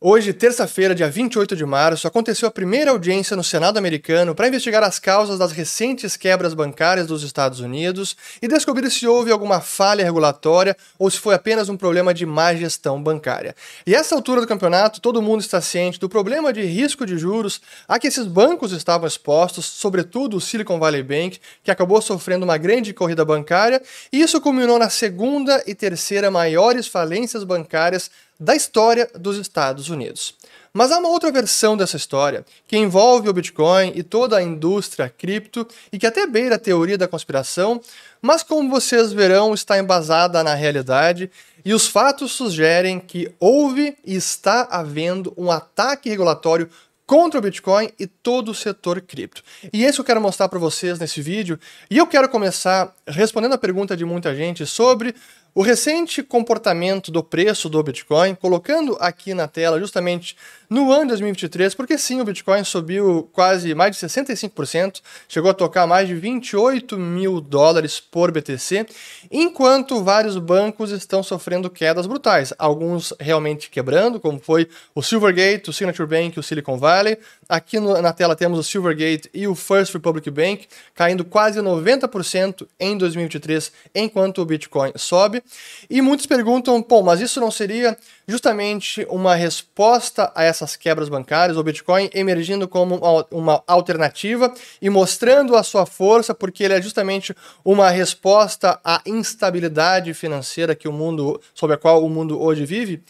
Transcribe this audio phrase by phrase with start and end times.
[0.00, 4.84] Hoje, terça-feira, dia 28 de março, aconteceu a primeira audiência no Senado americano para investigar
[4.84, 10.04] as causas das recentes quebras bancárias dos Estados Unidos e descobrir se houve alguma falha
[10.04, 13.56] regulatória ou se foi apenas um problema de má gestão bancária.
[13.84, 17.60] E essa altura do campeonato, todo mundo está ciente do problema de risco de juros
[17.88, 22.56] a que esses bancos estavam expostos, sobretudo o Silicon Valley Bank, que acabou sofrendo uma
[22.56, 28.08] grande corrida bancária, e isso culminou na segunda e terceira maiores falências bancárias
[28.38, 30.34] da história dos Estados Unidos.
[30.72, 35.08] Mas há uma outra versão dessa história, que envolve o Bitcoin e toda a indústria
[35.08, 37.80] cripto e que até beira a teoria da conspiração,
[38.22, 41.30] mas como vocês verão, está embasada na realidade
[41.64, 46.68] e os fatos sugerem que houve e está havendo um ataque regulatório
[47.08, 49.42] contra o Bitcoin e todo o setor cripto.
[49.72, 51.58] E esse eu quero mostrar para vocês nesse vídeo,
[51.90, 55.14] e eu quero começar respondendo a pergunta de muita gente sobre
[55.54, 60.36] o recente comportamento do preço do Bitcoin, colocando aqui na tela justamente
[60.70, 65.54] no ano de 2023, porque sim, o Bitcoin subiu quase mais de 65%, chegou a
[65.54, 68.86] tocar mais de 28 mil dólares por BTC,
[69.30, 75.72] enquanto vários bancos estão sofrendo quedas brutais, alguns realmente quebrando, como foi o Silvergate, o
[75.72, 77.18] Signature Bank o Silicon Valley.
[77.48, 82.68] Aqui no, na tela temos o Silvergate e o First Republic Bank caindo quase 90%
[82.78, 85.42] em 2023, enquanto o Bitcoin sobe.
[85.88, 91.56] E muitos perguntam, pô, mas isso não seria justamente uma resposta a essas quebras bancárias,
[91.56, 97.34] o Bitcoin emergindo como uma alternativa e mostrando a sua força, porque ele é justamente
[97.64, 103.02] uma resposta à instabilidade financeira que o mundo, sobre a qual o mundo hoje vive?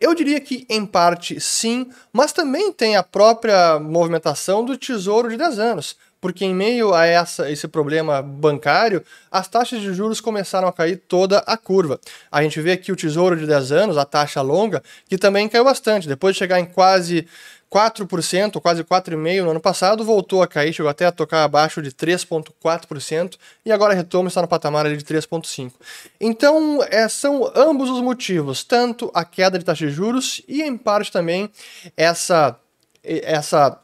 [0.00, 5.36] Eu diria que em parte sim, mas também tem a própria movimentação do Tesouro de
[5.36, 10.66] 10 anos porque em meio a essa, esse problema bancário, as taxas de juros começaram
[10.66, 12.00] a cair toda a curva.
[12.32, 15.62] A gente vê aqui o Tesouro de 10 anos, a taxa longa, que também caiu
[15.62, 16.08] bastante.
[16.08, 17.28] Depois de chegar em quase
[17.72, 21.90] 4%, quase 4,5% no ano passado, voltou a cair, chegou até a tocar abaixo de
[21.90, 25.72] 3,4% e agora retoma está no patamar de 3,5%.
[26.20, 30.76] Então, é, são ambos os motivos, tanto a queda de taxa de juros e, em
[30.76, 31.50] parte, também
[31.96, 32.56] essa,
[33.02, 33.78] essa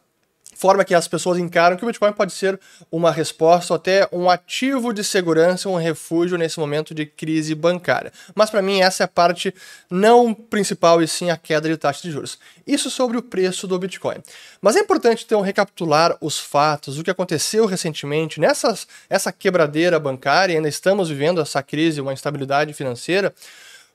[0.63, 2.59] forma que as pessoas encaram que o Bitcoin pode ser
[2.89, 8.13] uma resposta ou até um ativo de segurança, um refúgio nesse momento de crise bancária.
[8.33, 9.53] Mas para mim essa é a parte
[9.91, 12.39] não principal e sim a queda de taxa de juros.
[12.65, 14.19] Isso sobre o preço do Bitcoin.
[14.61, 18.73] Mas é importante então recapitular os fatos, o que aconteceu recentemente nessa
[19.11, 23.35] essa quebradeira bancária, ainda estamos vivendo essa crise, uma instabilidade financeira.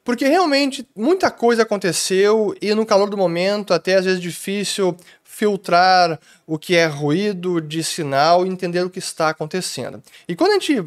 [0.07, 6.17] Porque realmente muita coisa aconteceu e no calor do momento, até às vezes difícil filtrar
[6.45, 10.01] o que é ruído de sinal e entender o que está acontecendo.
[10.25, 10.81] E quando a gente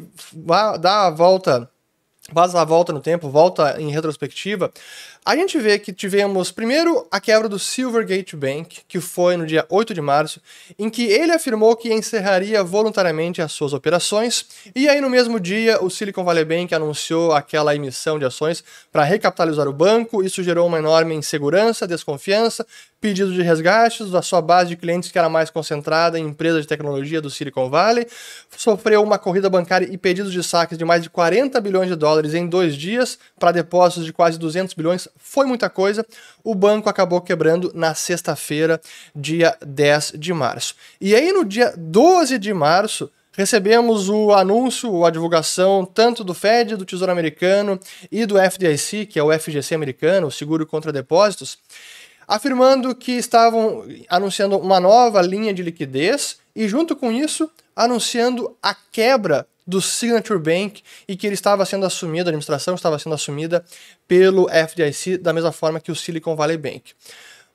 [0.79, 1.69] dá a volta,
[2.33, 4.73] faz a volta no tempo, volta em retrospectiva,
[5.23, 9.63] a gente vê que tivemos primeiro a quebra do Silvergate Bank, que foi no dia
[9.69, 10.41] 8 de março,
[10.79, 15.79] em que ele afirmou que encerraria voluntariamente as suas operações, e aí no mesmo dia
[15.83, 20.67] o Silicon Valley Bank anunciou aquela emissão de ações para recapitalizar o banco, isso gerou
[20.67, 22.65] uma enorme insegurança, desconfiança,
[22.99, 26.67] pedido de resgates da sua base de clientes que era mais concentrada em empresas de
[26.67, 28.07] tecnologia do Silicon Valley,
[28.55, 32.33] sofreu uma corrida bancária e pedidos de saques de mais de 40 bilhões de dólares
[32.33, 36.05] em dois dias para depósitos de quase 200 bilhões foi muita coisa.
[36.43, 38.81] O banco acabou quebrando na sexta-feira,
[39.15, 40.75] dia 10 de março.
[40.99, 46.75] E aí, no dia 12 de março, recebemos o anúncio, a divulgação tanto do Fed,
[46.75, 47.79] do Tesouro Americano
[48.11, 51.57] e do FDIC, que é o FGC americano, o Seguro contra Depósitos,
[52.27, 58.75] afirmando que estavam anunciando uma nova linha de liquidez e, junto com isso, anunciando a
[58.75, 63.63] quebra do Signature Bank e que ele estava sendo assumido, a administração estava sendo assumida
[64.07, 66.93] pelo FDIC da mesma forma que o Silicon Valley Bank.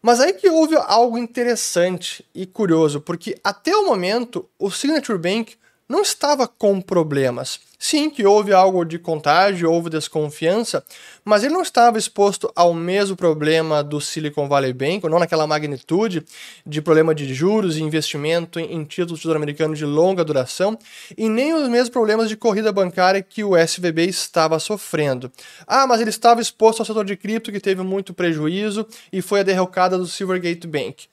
[0.01, 5.57] Mas aí que houve algo interessante e curioso, porque até o momento o Signature Bank
[5.89, 7.61] não estava com problemas.
[7.79, 10.83] Sim, que houve algo de contágio, houve desconfiança,
[11.23, 16.25] mas ele não estava exposto ao mesmo problema do Silicon Valley Bank, não naquela magnitude
[16.65, 20.79] de problema de juros e investimento em títulos sul-americanos de longa duração,
[21.17, 25.31] e nem os mesmos problemas de corrida bancária que o SVB estava sofrendo.
[25.67, 29.41] Ah, mas ele estava exposto ao setor de cripto que teve muito prejuízo e foi
[29.41, 31.09] a derrocada do Silvergate Bank.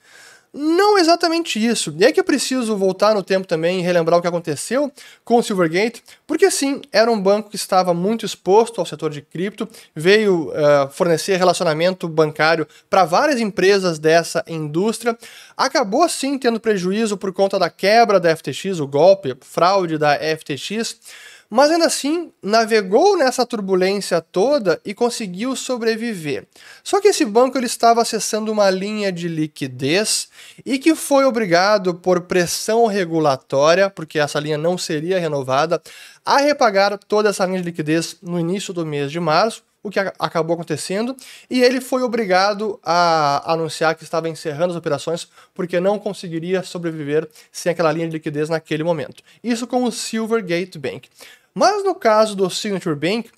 [0.56, 1.92] Não exatamente isso.
[1.98, 4.92] E é que eu preciso voltar no tempo também e relembrar o que aconteceu
[5.24, 9.20] com o Silvergate, porque sim, era um banco que estava muito exposto ao setor de
[9.20, 15.18] cripto, veio uh, fornecer relacionamento bancário para várias empresas dessa indústria,
[15.56, 21.00] acabou sim tendo prejuízo por conta da quebra da FTX, o golpe, fraude da FTX,
[21.48, 26.46] mas ainda assim navegou nessa turbulência toda e conseguiu sobreviver.
[26.82, 30.28] Só que esse banco ele estava acessando uma linha de liquidez
[30.64, 35.82] e que foi obrigado por pressão regulatória, porque essa linha não seria renovada,
[36.24, 40.00] a repagar toda essa linha de liquidez no início do mês de março, o que
[40.00, 41.14] acabou acontecendo,
[41.48, 47.28] e ele foi obrigado a anunciar que estava encerrando as operações porque não conseguiria sobreviver
[47.52, 49.22] sem aquela linha de liquidez naquele momento.
[49.42, 51.08] Isso com o Silvergate Bank.
[51.54, 53.30] Mas no caso do Signature Bank,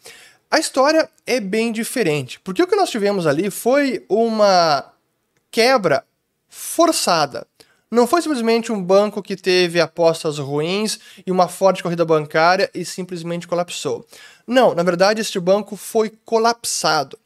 [0.48, 4.92] a história é bem diferente, porque o que nós tivemos ali foi uma
[5.50, 6.04] quebra
[6.49, 7.44] forçada.
[7.90, 12.84] Não foi simplesmente um banco que teve apostas ruins e uma forte corrida bancária e
[12.84, 14.04] simplesmente colapsou.
[14.44, 17.16] Não, na verdade, este banco foi colapsado.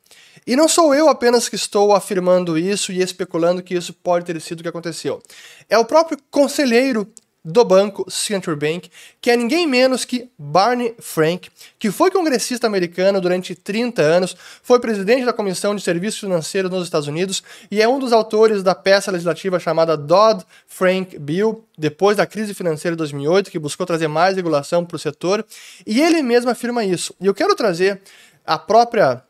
[0.46, 4.38] E não sou eu apenas que estou afirmando isso e especulando que isso pode ter
[4.40, 5.22] sido o que aconteceu.
[5.68, 7.08] É o próprio conselheiro
[7.44, 8.90] do banco Signature Bank,
[9.20, 11.48] que é ninguém menos que Barney Frank,
[11.78, 16.84] que foi congressista americano durante 30 anos, foi presidente da Comissão de Serviços Financeiros nos
[16.84, 22.26] Estados Unidos e é um dos autores da peça legislativa chamada Dodd-Frank Bill, depois da
[22.26, 25.44] crise financeira de 2008, que buscou trazer mais regulação para o setor,
[25.86, 27.14] e ele mesmo afirma isso.
[27.20, 28.00] E eu quero trazer
[28.44, 29.22] a própria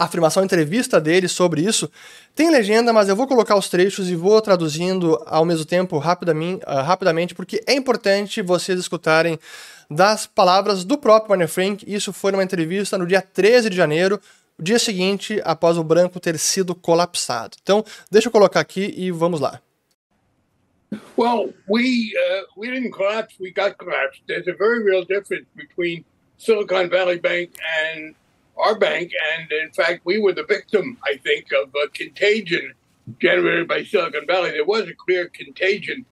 [0.00, 1.90] afirmação, entrevista dele sobre isso.
[2.34, 6.64] Tem legenda, mas eu vou colocar os trechos e vou traduzindo ao mesmo tempo rapidamente,
[6.64, 9.38] uh, rapidamente porque é importante vocês escutarem
[9.90, 11.84] das palavras do próprio Barney Frank.
[11.86, 14.18] Isso foi numa entrevista no dia 13 de janeiro,
[14.58, 17.56] o dia seguinte após o branco ter sido colapsado.
[17.62, 19.60] Então, deixa eu colocar aqui e vamos lá.
[21.16, 23.36] Well, we uh, we didn't collapse.
[23.38, 24.22] We got collapsed.
[24.26, 26.04] There's a very real difference between
[26.36, 28.14] Silicon Valley Bank and
[28.60, 32.74] our bank, and in fact, we were the victim, I think, of a contagion
[33.18, 34.50] generated by Silicon Valley.
[34.52, 36.04] There was a clear contagion.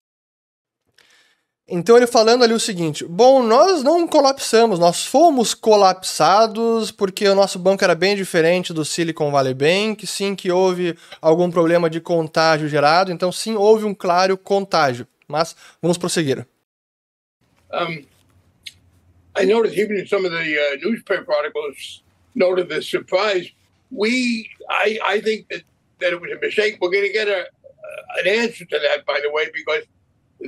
[1.71, 7.35] Então ele falando ali o seguinte: bom, nós não colapsamos, nós fomos colapsados porque o
[7.35, 12.01] nosso banco era bem diferente do Silicon Valley Bank, sim que houve algum problema de
[12.01, 15.07] contágio gerado, então sim houve um claro contágio.
[15.27, 16.47] Mas vamos prosseguir.
[17.71, 18.03] Um,
[19.37, 22.01] I noticed even in some of the uh, newspaper articles
[22.39, 23.47] noted the surprise.
[23.91, 25.63] We, I, I think that,
[25.99, 26.77] that it was a mistake.
[26.81, 27.45] We're going to get a,
[28.19, 29.83] an answer to that, by the way, because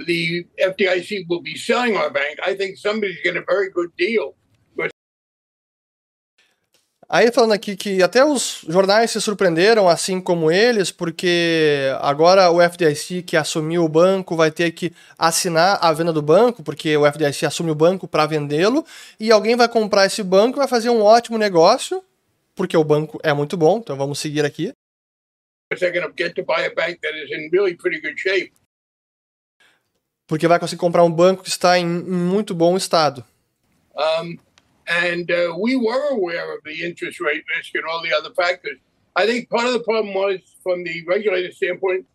[0.07, 2.39] the FDIC will be selling our bank.
[2.43, 4.35] I think somebody's getting a very good deal.
[7.13, 12.61] Aí falando aqui que até os jornais se surpreenderam, assim como eles, porque agora o
[12.61, 17.05] FDIC que assumiu o banco vai ter que assinar a venda do banco, porque o
[17.05, 18.85] FDIC assume o banco para vendê-lo,
[19.19, 22.01] e alguém vai comprar esse banco e vai fazer um ótimo negócio,
[22.55, 24.71] porque o banco é muito bom, então vamos seguir aqui.
[30.27, 33.21] Porque vai conseguir comprar um banco que está em muito bom estado.
[34.23, 34.50] Um...
[34.91, 38.77] And uh, we were aware of the interest rate risk and all the other factors.
[39.15, 42.05] I think part of the problem was, from the regulator standpoint,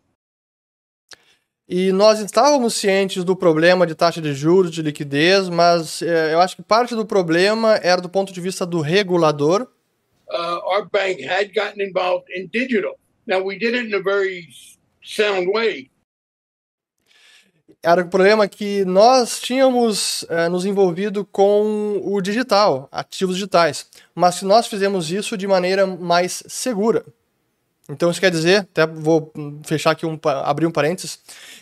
[1.69, 6.39] e nós estávamos cientes do problema de taxa de juros, de liquidez, mas eh, eu
[6.39, 9.67] acho que parte do problema era do ponto de vista do regulador.
[10.29, 12.97] Uh, our bank had gotten involved in digital.
[13.25, 14.47] Now we did it in a very
[15.03, 15.89] sound way
[17.87, 24.39] era o problema que nós tínhamos é, nos envolvido com o digital, ativos digitais, mas
[24.39, 27.05] que nós fizemos isso de maneira mais segura.
[27.89, 29.31] Então isso quer dizer, até vou
[29.63, 31.17] fechar aqui um abrir um parênteses,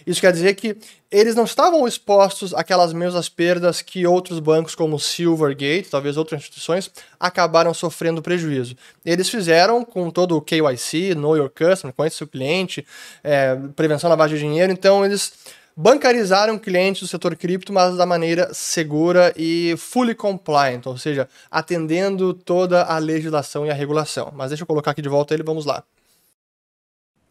[0.08, 0.76] isso quer dizer que
[1.12, 6.90] eles não estavam expostos àquelas mesmas perdas que outros bancos como Silvergate, talvez outras instituições,
[7.20, 8.76] acabaram sofrendo prejuízo.
[9.06, 12.84] Eles fizeram com todo o KYC, Know Your Customer, conhece seu cliente,
[13.24, 15.32] é, prevenção da lavagem de dinheiro, então eles
[15.76, 22.34] bancarizaram clientes do setor cripto, mas da maneira segura e fully compliant, ou seja, atendendo
[22.34, 24.32] toda a legislação e a regulação.
[24.34, 25.84] Mas deixa eu colocar aqui de volta ele, vamos lá.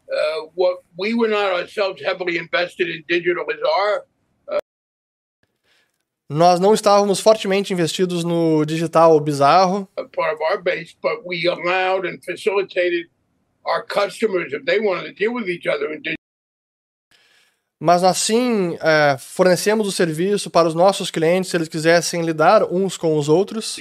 [0.07, 4.05] Uh, what we were not ourselves heavily invested in digital is our
[4.47, 4.59] uh,
[6.29, 9.89] nós não estávamos fortemente investidos no digital bizarro.
[9.95, 13.09] Part of our base, but we allowed and facilitated
[13.65, 16.24] our customers if they wanted to deal with each other in digital
[17.79, 22.97] mas assim é, fornecemos o serviço para os nossos clientes se eles quisessem lidar uns
[22.97, 23.77] com os outros.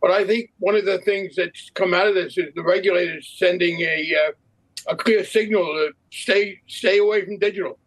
[0.00, 3.36] But I think one of the things that's come out of this is the regulators
[3.38, 7.78] sending a, uh, a clear signal to stay, stay away from digital.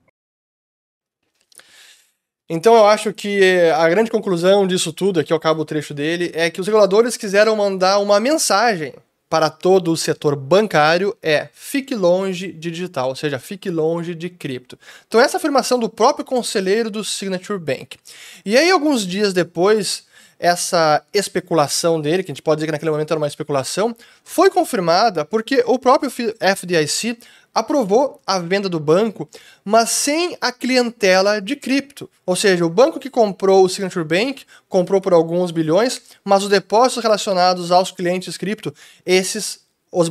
[2.48, 6.32] Então eu acho que a grande conclusão disso tudo, aqui eu acabo o trecho dele,
[6.36, 8.94] é que os reguladores quiseram mandar uma mensagem
[9.34, 14.30] para todo o setor bancário é fique longe de digital, ou seja, fique longe de
[14.30, 14.78] cripto.
[15.08, 17.98] Então, essa afirmação do próprio conselheiro do Signature Bank.
[18.46, 20.04] E aí, alguns dias depois,
[20.38, 24.52] essa especulação dele, que a gente pode dizer que naquele momento era uma especulação, foi
[24.52, 27.18] confirmada porque o próprio FDIC
[27.54, 29.30] aprovou a venda do banco,
[29.64, 32.10] mas sem a clientela de cripto.
[32.26, 36.50] Ou seja, o banco que comprou o Signature Bank comprou por alguns bilhões, mas os
[36.50, 38.74] depósitos relacionados aos clientes cripto,
[39.06, 39.62] esses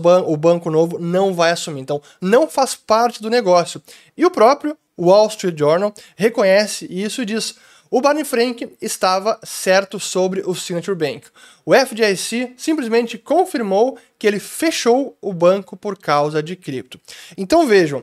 [0.00, 1.80] ban o banco novo não vai assumir.
[1.80, 3.82] Então, não faz parte do negócio.
[4.16, 7.56] E o próprio Wall Street Journal reconhece isso e diz:
[7.92, 11.26] o Barney Frank estava certo sobre o Signature Bank.
[11.62, 16.98] O FDIC simplesmente confirmou que ele fechou o banco por causa de cripto.
[17.36, 18.02] Então vejam,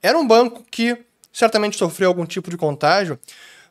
[0.00, 0.96] era um banco que
[1.32, 3.18] certamente sofreu algum tipo de contágio,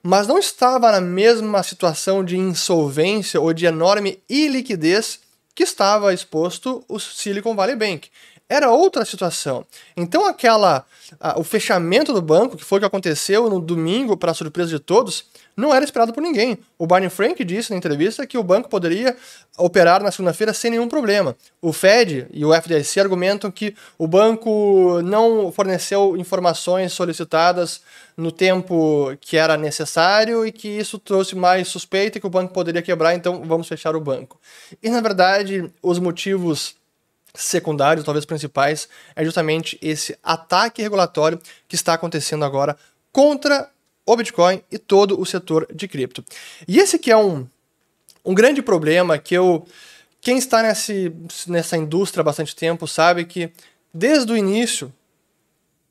[0.03, 5.21] mas não estava na mesma situação de insolvência ou de enorme iliquidez
[5.55, 8.09] que estava exposto o Silicon Valley Bank
[8.49, 9.65] era outra situação.
[9.95, 10.85] Então aquela
[11.19, 14.79] a, o fechamento do banco, que foi o que aconteceu no domingo para surpresa de
[14.79, 16.57] todos, não era esperado por ninguém.
[16.77, 19.15] O Barney Frank disse na entrevista que o banco poderia
[19.57, 21.35] operar na segunda-feira sem nenhum problema.
[21.61, 27.81] O Fed e o FDIC argumentam que o banco não forneceu informações solicitadas
[28.17, 32.81] no tempo que era necessário e que isso trouxe mais suspeita que o banco poderia
[32.81, 34.39] quebrar, então vamos fechar o banco.
[34.81, 36.75] E na verdade, os motivos
[37.35, 42.77] secundários, talvez principais, é justamente esse ataque regulatório que está acontecendo agora
[43.11, 43.69] contra
[44.05, 46.23] o Bitcoin e todo o setor de cripto.
[46.67, 47.47] E esse que é um,
[48.23, 49.65] um grande problema que eu.
[50.21, 51.13] Quem está nesse,
[51.47, 53.51] nessa indústria há bastante tempo sabe que,
[53.93, 54.93] desde o início,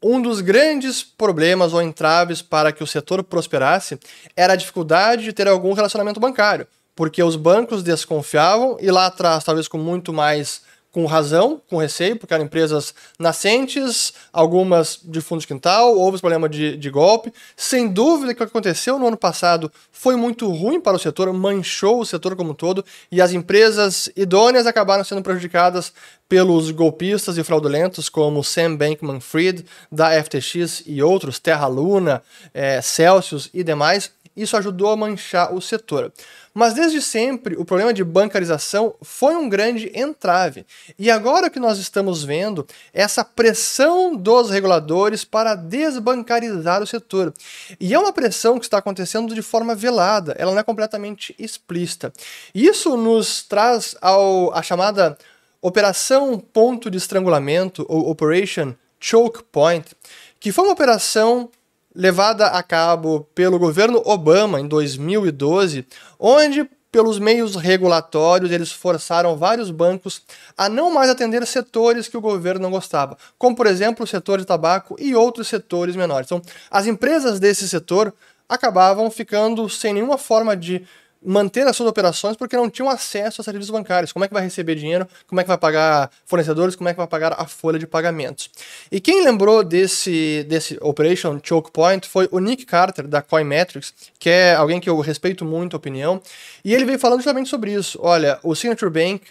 [0.02, 3.98] um dos grandes problemas ou entraves para que o setor prosperasse
[4.34, 9.44] era a dificuldade de ter algum relacionamento bancário, porque os bancos desconfiavam e lá atrás,
[9.44, 15.40] talvez com muito mais com razão, com receio, porque eram empresas nascentes, algumas de fundo
[15.40, 17.32] de quintal, houve problema de, de golpe.
[17.56, 21.32] Sem dúvida que o que aconteceu no ano passado foi muito ruim para o setor,
[21.32, 25.94] manchou o setor como um todo, e as empresas idôneas acabaram sendo prejudicadas
[26.28, 32.22] pelos golpistas e fraudulentos como Sam Bankman-Fried, da FTX e outros, Terra Luna,
[32.52, 34.12] é, Celsius e demais.
[34.36, 36.12] Isso ajudou a manchar o setor.
[36.54, 40.66] Mas desde sempre o problema de bancarização foi um grande entrave.
[40.98, 46.86] E agora o que nós estamos vendo é essa pressão dos reguladores para desbancarizar o
[46.86, 47.32] setor.
[47.80, 52.12] E é uma pressão que está acontecendo de forma velada, ela não é completamente explícita.
[52.54, 55.16] Isso nos traz ao, a chamada
[55.60, 59.96] Operação Ponto de Estrangulamento, ou Operation Choke Point,
[60.40, 61.48] que foi uma operação
[61.94, 65.86] levada a cabo pelo governo Obama em 2012,
[66.18, 70.22] onde pelos meios regulatórios, eles forçaram vários bancos
[70.56, 74.38] a não mais atender setores que o governo não gostava, como por exemplo o setor
[74.38, 76.26] de tabaco e outros setores menores.
[76.26, 78.12] Então, as empresas desse setor
[78.46, 80.86] acabavam ficando sem nenhuma forma de
[81.24, 84.12] manter as suas operações porque não tinham acesso a serviços bancários.
[84.12, 85.06] Como é que vai receber dinheiro?
[85.26, 86.76] Como é que vai pagar fornecedores?
[86.76, 88.50] Como é que vai pagar a folha de pagamentos?
[88.90, 94.28] E quem lembrou desse, desse Operation Choke Point foi o Nick Carter, da Coinmetrics, que
[94.28, 96.20] é alguém que eu respeito muito a opinião,
[96.64, 97.98] e ele veio falando justamente sobre isso.
[98.02, 99.22] Olha, o Signature Bank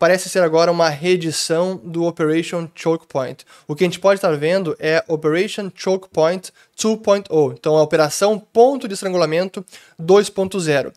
[0.00, 3.44] parece ser agora uma reedição do Operation Choke Point.
[3.68, 8.38] O que a gente pode estar vendo é Operation Choke Point 2.0, então a operação
[8.38, 9.64] ponto de estrangulamento
[10.00, 10.90] 2.0.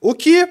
[0.00, 0.48] O que,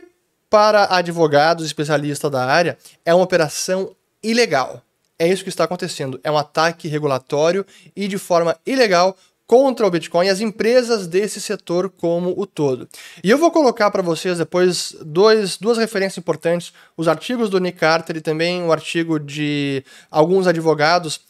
[0.50, 4.82] para advogados especialistas da área, é uma operação ilegal.
[5.20, 6.20] É isso que está acontecendo.
[6.24, 11.40] É um ataque regulatório e de forma ilegal contra o Bitcoin e as empresas desse
[11.40, 12.88] setor como o todo.
[13.24, 17.80] E eu vou colocar para vocês depois dois, duas referências importantes, os artigos do Nick
[17.80, 21.22] Carter e também o artigo de alguns advogados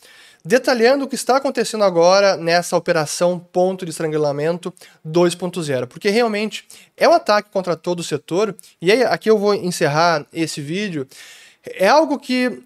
[0.44, 4.74] detalhando o que está acontecendo agora nessa operação ponto de estrangulamento
[5.06, 6.66] 2.0, porque realmente
[6.96, 8.56] é um ataque contra todo o setor.
[8.82, 11.08] E aí, aqui eu vou encerrar esse vídeo.
[11.76, 12.64] É algo que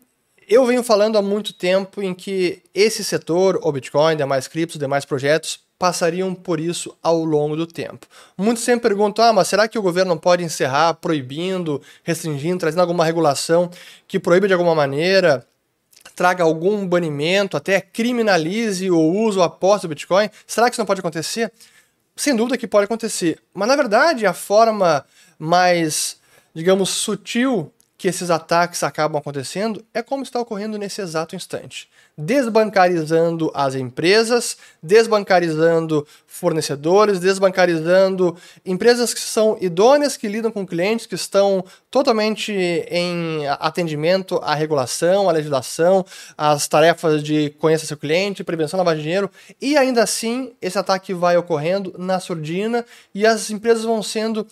[0.48, 5.06] eu venho falando há muito tempo em que esse setor, o Bitcoin, demais criptos, demais
[5.06, 8.06] projetos, passariam por isso ao longo do tempo.
[8.38, 13.04] Muitos sempre perguntam: ah, mas será que o governo pode encerrar proibindo, restringindo, trazendo alguma
[13.04, 13.72] regulação
[14.08, 15.44] que proíba de alguma maneira
[16.22, 20.30] traga algum banimento, até criminalize o uso ou aposta do Bitcoin?
[20.46, 21.52] Será que isso não pode acontecer?
[22.16, 23.40] Sem dúvida que pode acontecer.
[23.52, 25.04] Mas na verdade, a forma
[25.40, 26.18] mais,
[26.54, 31.88] digamos, sutil que esses ataques acabam acontecendo é como está ocorrendo nesse exato instante.
[32.18, 41.14] Desbancarizando as empresas, desbancarizando fornecedores, desbancarizando empresas que são idôneas, que lidam com clientes, que
[41.14, 46.04] estão totalmente em atendimento à regulação, à legislação,
[46.36, 49.32] às tarefas de conhecer seu cliente, prevenção da lavagem de dinheiro,
[49.62, 54.48] e ainda assim esse ataque vai ocorrendo na surdina e as empresas vão sendo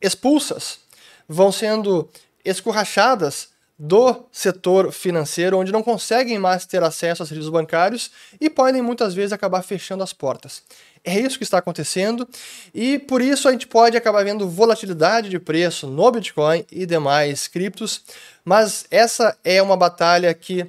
[0.00, 0.84] expulsas
[1.28, 2.08] vão sendo
[2.44, 3.48] escorrachadas
[3.78, 8.10] do setor financeiro, onde não conseguem mais ter acesso a serviços bancários
[8.40, 10.62] e podem muitas vezes acabar fechando as portas.
[11.04, 12.26] É isso que está acontecendo
[12.72, 17.48] e por isso a gente pode acabar vendo volatilidade de preço no Bitcoin e demais
[17.48, 18.02] criptos,
[18.44, 20.64] mas essa é uma batalha que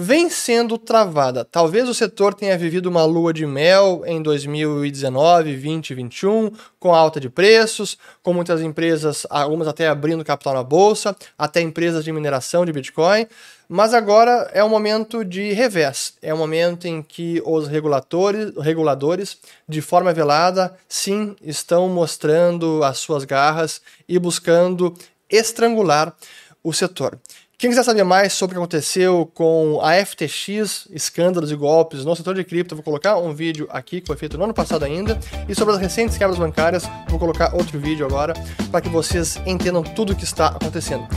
[0.00, 1.44] vem sendo travada.
[1.44, 6.94] Talvez o setor tenha vivido uma lua de mel em 2019, 20 e 21, com
[6.94, 12.12] alta de preços, com muitas empresas, algumas até abrindo capital na bolsa, até empresas de
[12.12, 13.26] mineração de Bitcoin.
[13.68, 16.14] Mas agora é um momento de revés.
[16.22, 19.36] É um momento em que os reguladores, reguladores,
[19.68, 24.94] de forma velada, sim, estão mostrando as suas garras e buscando
[25.28, 26.14] estrangular
[26.62, 27.18] o setor.
[27.60, 32.14] Quem quiser saber mais sobre o que aconteceu com a FTX, escândalos e golpes no
[32.14, 35.18] setor de cripto, vou colocar um vídeo aqui que foi feito no ano passado ainda.
[35.48, 38.32] E sobre as recentes quebras bancárias, vou colocar outro vídeo agora
[38.70, 41.08] para que vocês entendam tudo o que está acontecendo.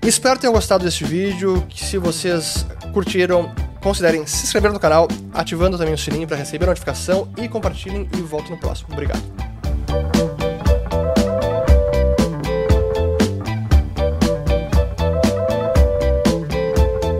[0.00, 3.52] Espero que tenham gostado deste vídeo, que se vocês curtiram,
[3.82, 8.08] considerem se inscrever no canal, ativando também o sininho para receber a notificação e compartilhem
[8.16, 8.90] e volto no próximo.
[8.92, 9.57] Obrigado.